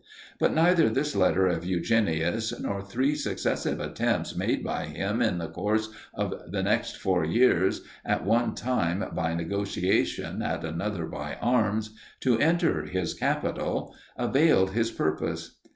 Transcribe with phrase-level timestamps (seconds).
[0.39, 5.47] But neither this letter of Eugenius, nor three successive attempts made by him in the
[5.49, 11.93] course of the next four years, at one time by negotiation, at another by arms,
[12.21, 15.59] to enter his capital, availed his purpose.